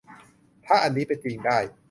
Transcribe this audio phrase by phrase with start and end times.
[0.65, 1.57] ถ้าอันนี้เป็นจริงได้